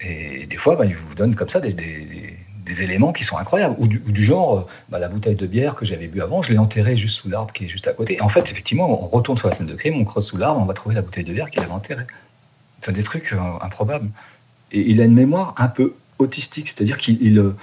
[0.00, 2.38] Et des fois, bah, il vous donne comme ça des
[2.82, 3.76] éléments qui sont incroyables.
[3.78, 6.58] Ou du, genre, euh, bah, la bouteille de bière que j'avais bu avant, je l'ai
[6.58, 8.16] enterrée juste sous l'arbre qui est juste à côté.
[8.16, 10.60] Et en fait, effectivement, on retourne sur la scène de crime, on creuse sous l'arbre,
[10.60, 12.06] on va trouver la bouteille de bière qu'il avait enterrée.
[12.80, 14.10] C'est des trucs euh, improbables.
[14.72, 17.56] Et il a une mémoire un peu autistique, c'est-à-dire qu'il euh,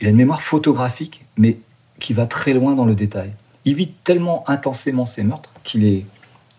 [0.00, 1.58] il, a une mémoire photographique, mais
[1.98, 3.32] qui va très loin dans le détail.
[3.64, 6.06] Il vit tellement intensément ses meurtres qu'il est,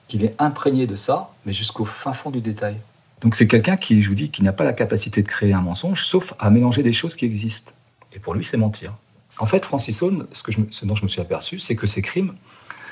[0.08, 2.78] qu'il est imprégné de ça, mais jusqu'au fin fond du détail.
[3.22, 5.62] Donc c'est quelqu'un qui, je vous dis, qui n'a pas la capacité de créer un
[5.62, 7.72] mensonge, sauf à mélanger des choses qui existent.
[8.14, 8.94] Et pour lui, c'est mentir.
[9.38, 12.34] En fait, Francis Holmes, ce, je, dont je me suis aperçu, c'est que ces crimes,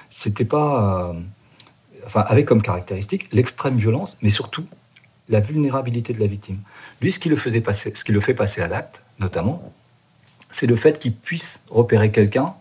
[0.10, 1.20] c'était pas, euh,
[2.06, 4.66] enfin, avec comme caractéristique l'extrême violence, mais surtout
[5.30, 6.60] la vulnérabilité de la victime.
[7.02, 9.74] Lui, ce qui le faisait passer, ce qui le fait passer à l'acte, notamment,
[10.50, 12.54] c'est le fait qu'il puisse repérer quelqu'un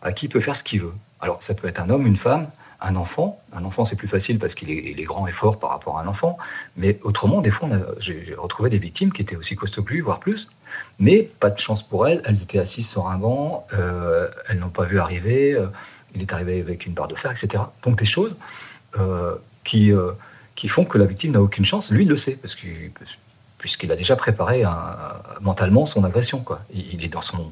[0.00, 0.94] à qui il peut faire ce qu'il veut.
[1.20, 2.48] Alors, ça peut être un homme, une femme,
[2.80, 3.40] un enfant.
[3.52, 6.06] Un enfant, c'est plus facile parce qu'il est, grand et fort par rapport à un
[6.06, 6.38] enfant.
[6.76, 10.20] Mais autrement, des fois, j'ai retrouvé des victimes qui étaient aussi costauds que lui, voire
[10.20, 10.50] plus.
[10.98, 12.22] Mais pas de chance pour elles.
[12.24, 13.66] Elles étaient assises sur un banc.
[13.72, 15.54] Euh, elles n'ont pas vu arriver.
[15.54, 15.66] Euh,
[16.14, 17.64] il est arrivé avec une barre de fer, etc.
[17.82, 18.36] Donc des choses
[18.98, 19.92] euh, qui,
[20.54, 21.90] qui font que la victime n'a aucune chance.
[21.90, 22.56] Lui, il le sait parce
[23.58, 24.62] puisqu'il a déjà préparé
[25.40, 26.40] mentalement son agression.
[26.40, 26.60] Quoi.
[26.72, 27.50] Il, est dans son,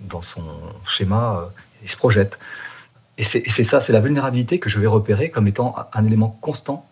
[0.00, 0.42] dans son
[0.84, 1.48] schéma,
[1.84, 2.36] il se projette.
[3.18, 6.86] Et c'est ça, c'est la vulnérabilité que je vais repérer comme étant un élément constant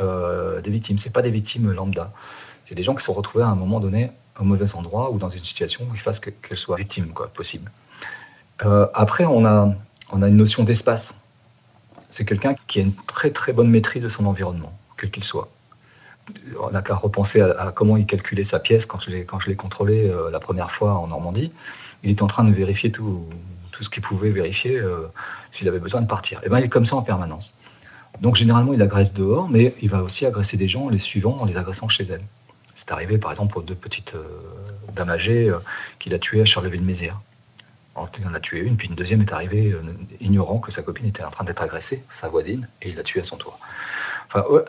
[0.00, 0.98] euh, des victimes.
[0.98, 2.12] C'est pas des victimes lambda.
[2.64, 5.18] C'est des gens qui se sont retrouvés à un moment donné au mauvais endroit ou
[5.18, 7.70] dans une situation où il fasse qu'elles soient victimes, quoi, possible.
[8.64, 9.72] Euh, après, on a,
[10.10, 11.20] on a une notion d'espace.
[12.08, 15.50] C'est quelqu'un qui a une très très bonne maîtrise de son environnement, quel qu'il soit.
[16.60, 20.30] On n'a qu'à repenser à, comment il calculait sa pièce quand je l'ai contrôlé euh,
[20.30, 21.52] la première fois en Normandie.
[22.02, 23.26] Il est en train de vérifier tout,
[23.72, 25.06] tout ce qu'il pouvait vérifier euh,
[25.50, 26.38] s'il avait besoin de partir.
[26.38, 27.56] Et eh ben, il est comme ça en permanence.
[28.20, 31.36] Donc généralement, il agresse dehors, mais il va aussi agresser des gens en les suivant,
[31.38, 32.22] en les agressant chez elle.
[32.74, 34.24] C'est arrivé par exemple aux deux petites euh,
[34.94, 35.52] dames âgées
[35.98, 37.20] qu'il a tuées à Charleville-Mézières.
[38.18, 39.76] Il en a tué une, puis une deuxième est arrivée
[40.20, 43.20] ignorant que sa copine était en train d'être agressée, sa voisine, et il l'a tuée
[43.20, 43.58] à son tour.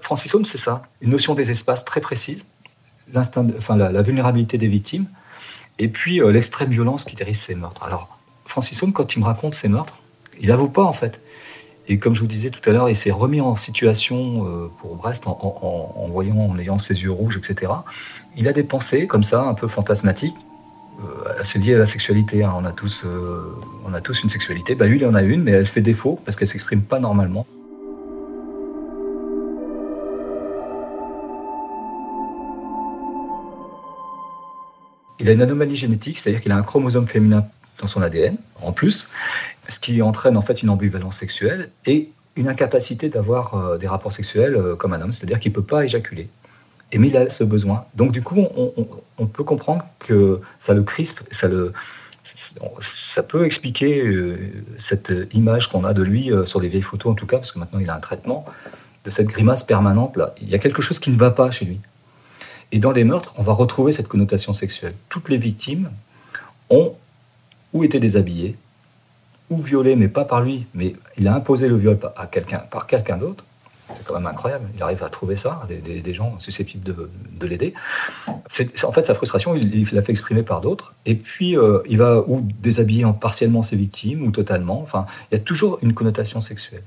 [0.02, 2.46] Francis Holmes, c'est ça, une notion des espaces très précise,
[3.14, 5.06] l'instinct, enfin, la, vulnérabilité des victimes,
[5.80, 7.84] et puis euh, l'extrême violence qui dirige ces meurtres.
[7.84, 10.00] Alors, Francis quand il me raconte ces meurtres,
[10.40, 11.20] il avoue pas en fait.
[11.88, 14.96] Et comme je vous disais tout à l'heure, il s'est remis en situation euh, pour
[14.96, 17.72] Brest en, voyant, en ayant ses yeux rouges, etc.
[18.36, 20.36] Il a des pensées comme ça, un peu fantasmatiques,
[21.02, 22.44] euh, assez liées à la sexualité.
[22.44, 22.54] Hein.
[22.56, 23.04] On, a tous,
[23.86, 24.76] on a tous une sexualité.
[24.76, 27.46] Bah, lui, il en a une, mais elle fait défaut parce qu'elle s'exprime pas normalement.
[35.22, 37.46] Il a une anomalie génétique, c'est-à-dire qu'il a un chromosome féminin
[37.80, 39.08] dans son ADN, en plus,
[39.70, 44.14] ce qui entraîne en fait une ambivalence sexuelle et une incapacité d'avoir euh, des rapports
[44.14, 46.28] sexuels euh, comme un homme, c'est-à-dire qu'il ne peut pas éjaculer.
[46.92, 47.86] Et mais il a ce besoin.
[47.96, 48.48] Donc du coup,
[49.18, 51.72] on, peut comprendre que ça le crispe, ça, le,
[52.82, 54.38] ça peut expliquer euh,
[54.78, 57.60] cette image qu'on a de lui sur les vieilles photos en tout cas, parce que
[57.60, 58.46] maintenant il a un traitement,
[59.06, 60.36] de cette grimace permanente là.
[60.42, 61.80] Il y a quelque chose qui ne va pas chez lui.
[62.72, 64.94] Et dans les meurtres, on va retrouver cette connotation sexuelle.
[65.10, 65.92] Toutes les victimes
[66.70, 66.96] ont
[67.74, 68.56] ou été déshabillées,
[69.50, 72.88] ou violées, mais pas par lui, mais il a imposé le viol à quelqu'un, par
[72.88, 73.44] quelqu'un d'autre.
[73.94, 74.70] C'est quand même incroyable.
[74.76, 77.74] Il arrive à trouver ça, des, gens susceptibles de, l'aider.
[78.26, 80.94] En fait, sa frustration, il, l'a fait exprimer par d'autres.
[81.06, 84.82] Et puis, euh, il va ou déshabiller partiellement ses victimes, ou totalement.
[84.82, 86.84] Enfin, il y a toujours une connotation sexuelle.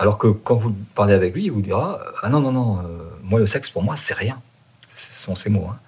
[0.00, 2.82] Alors que quand vous parlez avec lui, il vous dira Ah non, non, non, euh,
[3.22, 4.40] moi, le sexe, pour moi, c'est rien
[4.94, 5.68] ce sont ces mots.
[5.70, 5.78] Hein.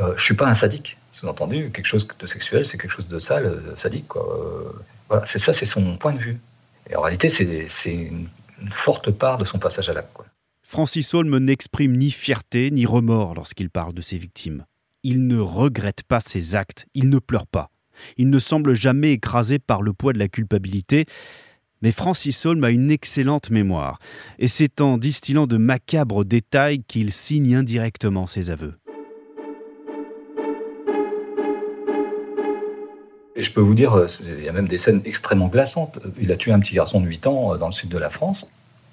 [0.00, 0.98] Euh, je suis pas un sadique.
[1.12, 4.16] Sous-entendu, quelque chose de sexuel, c'est quelque chose de sale, euh, sadique.
[4.16, 4.72] Euh,
[5.08, 6.40] voilà, c'est ça, c'est son point de vue.
[6.88, 8.28] Et en réalité, c'est une,
[8.70, 10.16] forte part de son passage à l'acte.
[10.62, 14.64] Francis Holm n'exprime ni fierté ni remords lorsqu'il parle de ses victimes.
[15.02, 17.70] Il ne regrette pas ses actes, il ne pleure pas.
[18.16, 21.06] Il ne semble jamais écrasé par le poids de la culpabilité,
[21.82, 23.98] mais Francis Holm a une excellente mémoire,
[24.38, 28.74] et c'est en distillant de macabres détails qu'il signe indirectement ses aveux.
[33.36, 34.06] Je peux vous dire, euh,
[34.38, 35.98] il y a même des scènes extrêmement glaçantes.
[36.20, 38.10] Il a tué un petit garçon de 8 ans euh, dans le sud de la
[38.10, 38.48] France,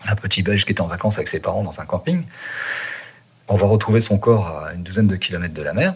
[0.07, 2.23] un petit belge qui était en vacances avec ses parents dans un camping.
[3.47, 5.93] On va retrouver son corps à une douzaine de kilomètres de la mer,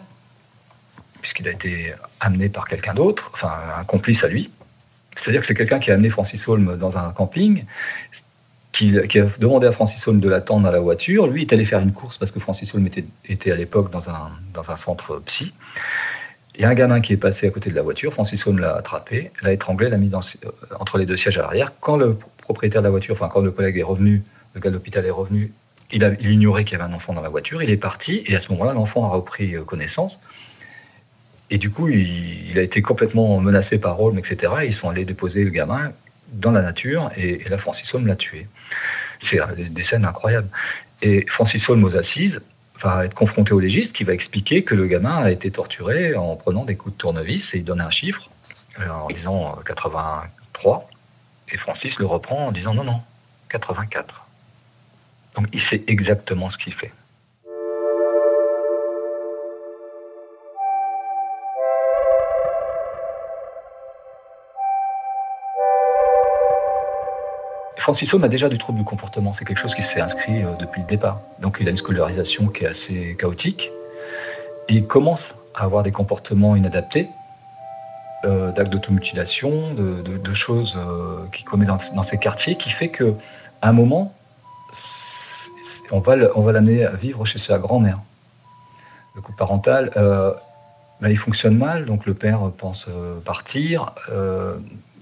[1.22, 4.52] puisqu'il a été amené par quelqu'un d'autre, enfin un complice à lui.
[5.16, 7.66] C'est-à-dire que c'est quelqu'un qui a amené Francis Holm dans un camping,
[8.74, 11.28] qui, a demandé à Francis Holm de l'attendre à la voiture.
[11.28, 14.32] Lui est allé faire une course parce que Francis Holm était, à l'époque dans un,
[14.54, 15.54] dans un centre psy.
[16.56, 18.14] Il y a un gamin qui est passé à côté de la voiture.
[18.14, 20.50] Francis Holm l'a attrapé, l'a étranglé, l'a mis euh,
[20.80, 21.72] entre les deux sièges à l'arrière.
[21.80, 24.24] Quand le propriétaire de la voiture, enfin quand le collègue est revenu,
[24.56, 25.52] le gars de l'hôpital est revenu,
[25.92, 27.62] il ignorait qu'il y avait un enfant dans la voiture.
[27.62, 30.22] Il est parti et à ce moment-là, l'enfant a repris euh, connaissance.
[31.50, 34.54] Et du coup, il, a été complètement menacé par Holmes, etc.
[34.66, 35.92] ils sont allés déposer le gamin
[36.32, 38.48] dans la nature et, la Francis Holmes l'a tué.
[39.20, 40.50] C'est des scènes incroyables.
[41.02, 42.42] Et Francis Holmes aux assises
[42.82, 46.36] va être confronté au légiste qui va expliquer que le gamin a été torturé en
[46.36, 48.30] prenant des coups de tournevis et il donne un chiffre
[48.80, 50.90] euh, en disant 83.
[51.52, 53.02] Et Francis le reprend en disant non, non,
[53.50, 54.26] 84.
[55.36, 56.92] Donc il sait exactement ce qu'il fait.
[67.84, 69.34] Francis Holm a déjà du trouble du comportement.
[69.34, 71.20] C'est quelque chose qui s'est inscrit euh, depuis le départ.
[71.42, 73.72] Donc il a une scolarisation qui est assez chaotique.
[74.70, 77.10] il commence à avoir des comportements inadaptés,
[78.24, 83.04] euh, d'actes d'automutilation, de, choses euh, qu'il commet dans, ces quartiers, qui fait qu'à
[83.62, 84.16] un moment,
[85.92, 88.00] on va, l'amener à vivre chez sa grand-mère.
[89.14, 89.92] Le couple parental,
[91.02, 92.88] ben, il fonctionne mal, donc le père pense
[93.26, 93.94] partir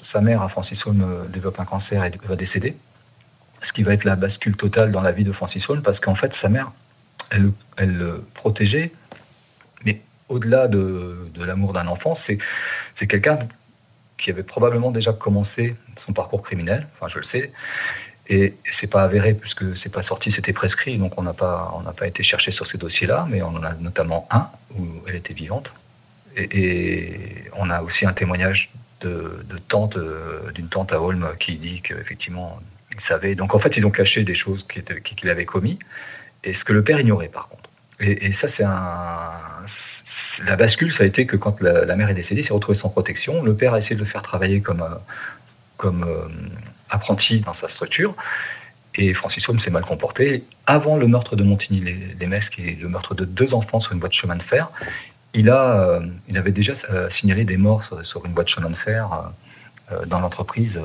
[0.01, 2.75] sa mère, à Francis euh, développe un cancer et va décéder.
[3.61, 6.15] Ce qui va être la bascule totale dans la vie de Francis Holm, parce qu'en
[6.15, 6.71] fait, sa mère,
[7.29, 8.91] elle, le protégeait,
[9.85, 12.39] mais au-delà de, l'amour d'un enfant, c'est
[13.07, 13.39] quelqu'un
[14.17, 17.51] qui avait probablement déjà commencé son parcours criminel, enfin je le sais,
[18.27, 21.81] et c'est pas avéré puisque c'est pas sorti, c'était prescrit, donc on n'a pas, on
[21.81, 25.15] n'a pas été chercher sur ces dossiers-là, mais on en a notamment un où elle
[25.15, 25.71] était vivante,
[26.37, 31.81] et on a aussi un témoignage de, tante, euh, d'une tante à Holm qui dit
[31.81, 32.59] qu'effectivement,
[32.93, 33.35] il savait.
[33.35, 35.79] Donc en fait, ils ont caché des choses qu'il avait commis,
[36.43, 37.69] et ce que le père ignorait par contre.
[38.03, 39.31] Et, ça, c'est un.
[40.47, 43.43] La bascule, ça a été que quand la, mère est décédée, s'est retrouvé sans protection.
[43.43, 44.95] Le père a essayé de le faire travailler comme, euh,
[45.77, 46.27] comme euh,
[46.89, 48.15] apprenti dans sa structure.
[48.95, 50.43] Et Francis Holm s'est mal comporté.
[50.65, 54.09] Avant le meurtre de Montigny-les-Messes, qui est le meurtre de deux enfants sur une voie
[54.09, 54.71] de chemin de fer,
[55.33, 58.69] il, a, euh, il avait déjà euh, signalé des morts sur, une boîte de chemin
[58.69, 59.31] de fer
[59.91, 60.79] euh, dans l'entreprise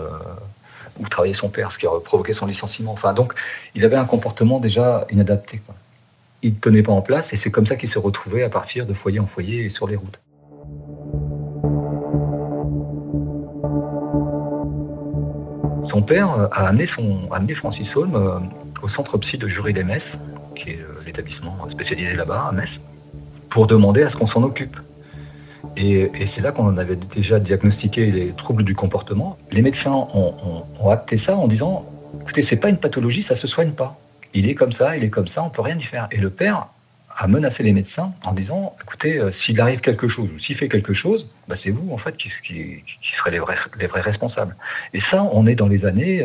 [0.99, 2.93] où travaillait son père, ce qui a provoqué son licenciement.
[2.93, 3.35] Enfin, donc,
[3.75, 5.61] il avait un comportement déjà inadapté.
[6.43, 8.87] Il ne tenait pas en place et c'est comme ça qu'il s'est retrouvé à partir
[8.87, 10.21] de foyer en foyer et sur les routes.
[15.85, 18.51] Son père a amené, son, a amené Francis Holm
[18.83, 20.19] au centre psy de Jury les Metz,
[20.55, 22.81] qui est l'établissement spécialisé là-bas à Metz,
[23.49, 24.77] pour demander à ce qu'on s'en occupe.
[25.77, 29.37] Et, c'est là qu'on avait déjà diagnostiqué les troubles du comportement.
[29.51, 31.85] Les médecins ont, acté ça en disant
[32.21, 33.99] écoutez, c'est pas une pathologie, ça se soigne pas.
[34.33, 36.09] Il est comme ça, il est comme ça, on peut rien y faire.
[36.11, 36.69] Et le père
[37.19, 40.69] a menacé les médecins en disant écoutez, euh, s'il arrive quelque chose ou s'il fait
[40.69, 44.57] quelque chose, bah, c'est vous en fait qui, qui, serez les vrais, les vrais, responsables.
[44.95, 46.25] Et ça, on est dans les années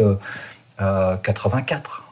[0.78, 2.04] 84.
[2.06, 2.11] Euh,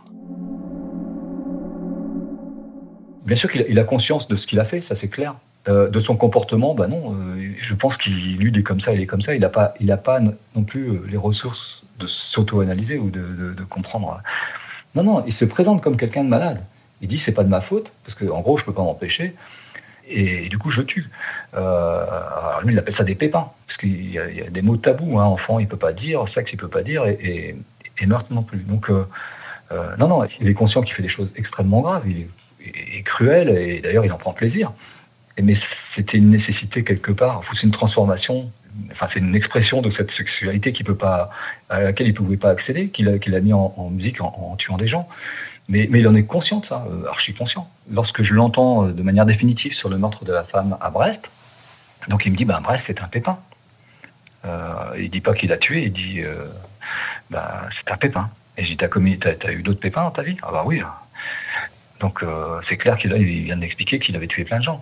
[3.30, 5.36] Bien sûr qu'il a conscience de ce qu'il a fait, ça c'est clair.
[5.68, 9.02] Euh, de son comportement, bah non, euh, je pense qu'il lui est comme ça, il
[9.02, 9.36] est comme ça.
[9.36, 13.54] Il n'a pas, il a pas non plus euh, les ressources de s'auto-analyser ou de,
[13.70, 14.20] comprendre.
[14.96, 16.64] Non, non, il se présente comme quelqu'un de malade.
[17.02, 19.36] Il dit c'est pas de ma faute parce que en gros je peux pas m'empêcher.
[20.08, 21.12] Et, du coup je tue.
[21.54, 25.20] alors lui il appelle ça des pépins parce qu'il y, a des mots tabous.
[25.20, 25.26] Hein.
[25.26, 27.56] Enfant il peut pas dire, sexe il peut pas dire et,
[28.08, 28.60] meurtre non plus.
[28.60, 32.08] Donc non, non, il est conscient qu'il fait des choses extrêmement graves.
[33.04, 34.74] Cruel et d'ailleurs il en prend plaisir
[35.42, 37.42] mais c'était une nécessité quelque part.
[37.54, 38.52] C'est une transformation.
[38.92, 41.30] Enfin, c'est une expression de cette sexualité qui peut pas,
[41.70, 44.88] à laquelle il ne pouvait pas accéder, qu'il a, mis en, musique en, tuant des
[44.88, 45.08] gens.
[45.68, 47.70] Mais, il en est conscient de ça, euh, archi conscient.
[47.92, 51.30] Lorsque je l'entends euh, de manière définitive sur le meurtre de la femme à Brest,
[52.08, 53.38] donc il me dit, ben, Brest, c'est un pépin.
[54.46, 56.22] Euh, il dit pas qu'il a tué, il dit,
[57.30, 58.32] bah, c'est un pépin.
[58.58, 60.38] Et je dis, t'as, eu d'autres pépins dans ta vie?
[60.42, 60.82] Ah bah oui.
[62.00, 62.24] Donc
[62.62, 64.82] c'est clair qu'il il vient d'expliquer qu'il avait tué plein de gens.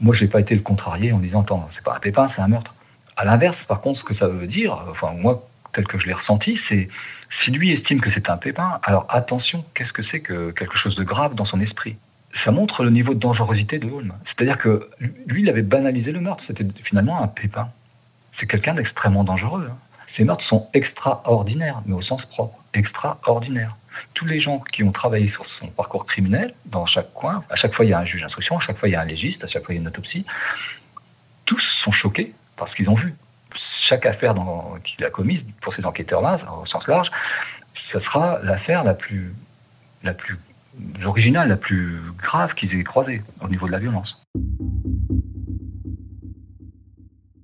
[0.00, 2.40] Moi, je n'ai pas été le contrarié en disant attends, c'est pas un pépin, c'est
[2.40, 2.74] un meurtre.
[3.16, 6.14] À l'inverse, par contre, ce que ça veut dire, enfin moi, tel que je l'ai
[6.14, 6.88] ressenti, c'est
[7.28, 10.94] si lui estime que c'est un pépin, alors attention, qu'est-ce que c'est que quelque chose
[10.94, 11.96] de grave dans son esprit?
[12.32, 14.14] Ça montre le niveau de dangerosité de Holm.
[14.24, 14.88] C'est-à-dire que
[15.26, 16.44] lui, il avait banalisé le meurtre.
[16.44, 17.70] C'était finalement un pépin.
[18.32, 19.68] C'est quelqu'un d'extrêmement dangereux.
[19.70, 19.76] Hein.
[20.06, 23.76] Ces meurtres sont extraordinaires, mais au sens propre, extraordinaires
[24.14, 27.74] tous les gens qui ont travaillé sur son parcours criminel, dans chaque coin, à chaque
[27.74, 29.44] fois il y a un juge d'instruction, à chaque fois il y a un légiste,
[29.44, 30.26] à chaque fois il y a une autopsie,
[31.44, 33.14] tous sont choqués parce qu'ils ont vu
[33.54, 34.34] chaque affaire
[34.84, 37.10] qu'il a commise pour ces enquêteurs-là, au sens large,
[37.74, 39.34] ce sera l'affaire la plus,
[40.02, 40.38] la plus
[41.04, 44.22] originale, la plus grave qu'ils aient croisée au niveau de la violence.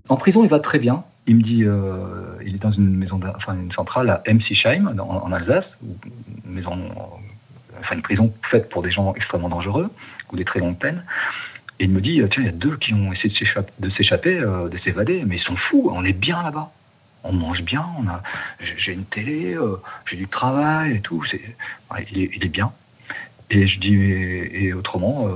[0.09, 1.05] En prison, il va très bien.
[1.27, 5.33] Il me dit, euh, il est dans une maison, enfin une centrale à Emsisheim, en,
[5.33, 5.81] Alsace,
[6.26, 6.26] une
[6.57, 6.79] maison,
[7.81, 9.91] enfin une prison faite pour des gens extrêmement dangereux
[10.33, 11.05] ou des très longues peines.
[11.79, 13.29] Et il me dit, tiens, il y a deux qui ont essayé
[13.79, 16.73] de s'échapper, euh, de s'évader, mais ils sont fous, on est bien là-bas.
[17.23, 18.23] On mange bien, on a,
[18.61, 21.25] j'ai une télé, euh, j'ai du travail et tout.
[21.25, 21.41] C'est,
[22.13, 22.73] il, est, bien.
[23.51, 25.29] Et je dis, et, autrement,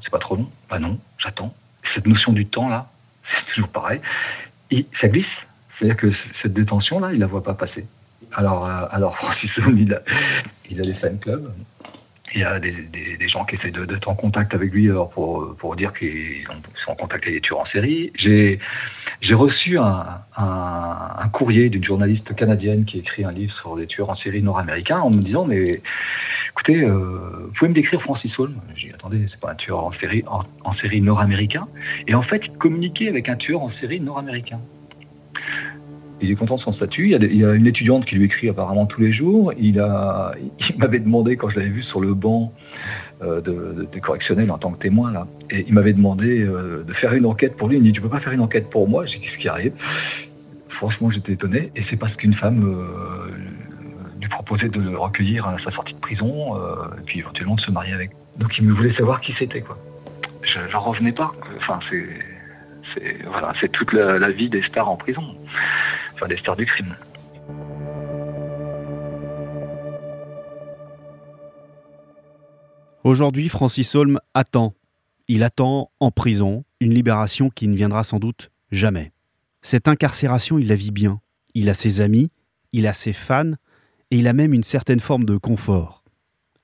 [0.00, 0.50] c'est pas trop long.
[0.68, 1.54] Bah non, j'attends.
[1.84, 2.90] Cette notion du temps là,
[3.22, 4.00] c'est toujours pareil
[4.92, 5.46] ça glisse.
[5.70, 7.86] C'est-à-dire que cette détention-là, il la voit pas passer.
[8.34, 9.62] Alors, euh, alors Francis a,
[10.70, 11.50] il a des fan clubs.
[12.34, 16.44] Il y a des, gens qui essaient d'être en contact avec lui pour, dire qu'ils
[16.74, 18.12] sont en contact avec les tueurs en série.
[18.16, 18.58] J'ai
[19.32, 24.42] reçu un, courrier d'une journaliste canadienne qui écrit un livre sur les tueurs en série
[24.42, 25.80] nord-américains en me disant Mais
[26.50, 28.56] écoutez, euh, vous pouvez me décrire Francis Holm?
[28.74, 30.24] J'ai dit Attendez, c'est pas un tueur en série,
[30.64, 31.68] en série nord-américain.
[32.08, 34.60] Et en fait, il communiquait avec un tueur en série nord-américain.
[36.20, 37.12] Il est content de son statut.
[37.12, 39.52] Il y, a une étudiante qui lui écrit apparemment tous les jours.
[39.58, 39.76] Il,
[40.78, 42.52] m'avait demandé, quand je l'avais vu sur le banc
[43.22, 47.12] euh, de, correctionnel en tant que témoin, là, et il m'avait demandé euh, de faire
[47.12, 47.76] une enquête pour lui.
[47.76, 49.04] Il me dit Tu peux pas faire une enquête pour moi?
[49.04, 49.72] J'ai dit Qu'est-ce qui arrive?
[50.68, 51.70] Franchement, j'étais étonné.
[51.76, 53.30] Et c'est parce qu'une femme euh,
[54.20, 56.56] lui proposait de le recueillir à sa sortie de prison,
[56.98, 58.10] et puis éventuellement de se marier avec.
[58.38, 59.60] Donc il me voulait savoir qui c'était.
[59.60, 59.78] quoi.
[60.42, 61.32] Je n'en revenais pas.
[61.56, 62.06] Enfin, c'est.
[63.54, 65.34] C'est toute la, la vie des stars en prison
[66.16, 66.96] enfin des stars du crime.
[73.04, 74.74] Aujourd'hui, Francis Holm attend.
[75.28, 79.12] Il attend en prison une libération qui ne viendra sans doute jamais.
[79.62, 81.20] Cette incarcération, il la vit bien.
[81.54, 82.30] Il a ses amis,
[82.72, 83.52] il a ses fans,
[84.10, 86.02] et il a même une certaine forme de confort.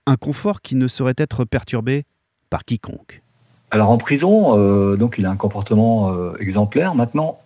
[0.07, 2.05] Un confort qui ne saurait être perturbé
[2.51, 3.23] par quiconque.
[3.71, 6.95] Alors en prison, euh, donc il a un comportement euh, exemplaire.
[6.95, 7.41] Maintenant,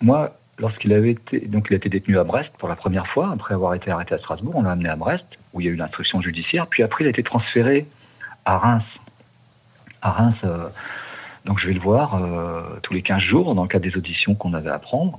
[0.00, 3.32] moi, lorsqu'il avait été, donc il a été détenu à Brest pour la première fois,
[3.32, 5.72] après avoir été arrêté à Strasbourg, on l'a amené à Brest, où il y a
[5.72, 7.88] eu l'instruction judiciaire, puis après il a été transféré
[8.44, 9.00] à Reims.
[10.02, 10.68] À Reims, euh,
[11.44, 14.36] donc je vais le voir euh, tous les 15 jours dans le cadre des auditions
[14.36, 15.18] qu'on avait à prendre,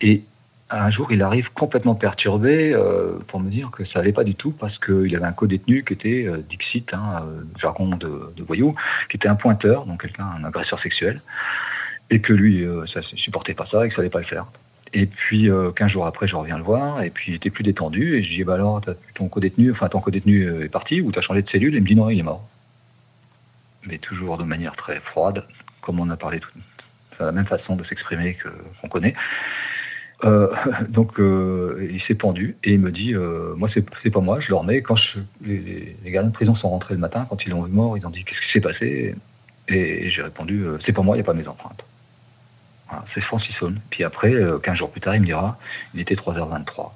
[0.00, 0.22] et
[0.70, 4.34] un jour, il arrive complètement perturbé euh, pour me dire que ça allait pas du
[4.34, 7.24] tout parce qu'il avait un co-détenu qui était Dixit, hein,
[7.58, 8.74] jargon de, voyou,
[9.10, 11.20] qui était un pointeur, donc quelqu'un, un agresseur sexuel,
[12.10, 14.46] et que lui, ça ne supportait pas ça et que ça allait pas le faire.
[14.94, 18.16] Et puis, 15 jours après, je reviens le voir, et puis il était plus détendu,
[18.16, 18.80] et je dis, bah alors,
[19.14, 21.82] ton co-détenu, enfin, ton co-détenu est parti, ou tu as changé de cellule, et il
[21.82, 22.48] me dit, non, il est mort.
[23.86, 25.44] Mais toujours de manière très froide,
[25.82, 26.50] comme on a parlé tout,
[27.20, 28.36] la même façon de s'exprimer
[28.80, 29.14] qu'on connaît.
[30.24, 30.52] Euh,
[30.88, 34.48] donc euh, il s'est pendu et il me dit euh, moi c'est pas moi je
[34.48, 37.62] dormais quand je, les, les, gardiens de prison sont rentrés le matin quand ils l'ont
[37.62, 39.14] vu mort ils ont dit qu'est-ce qui s'est passé?
[39.68, 41.84] Et, j'ai répondu c'est pas moi il n'y a pas mes empreintes
[43.06, 45.58] c'est Francis Holm puis après 15 jours plus tard il me dira
[45.94, 46.90] il était 3h23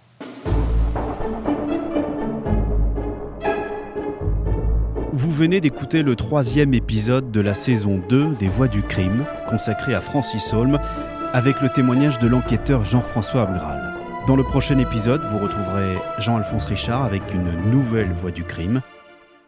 [5.14, 9.94] Vous venez d'écouter le troisième épisode de la saison 2 des Voix du crime, consacré
[9.94, 10.80] à Francis Holm,
[11.34, 13.94] avec le témoignage de l'enquêteur Jean-François Abgral.
[14.26, 18.80] Dans le prochain épisode, vous retrouverez Jean-Alphonse Richard avec une nouvelle voix du crime.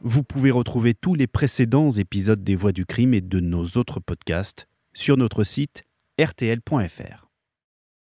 [0.03, 4.01] Vous pouvez retrouver tous les précédents épisodes des Voix du crime et de nos autres
[4.01, 5.85] podcasts sur notre site
[6.19, 7.24] rtl.fr.